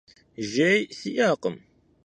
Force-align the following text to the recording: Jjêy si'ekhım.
Jjêy 0.49 0.79
si'ekhım. 0.97 1.55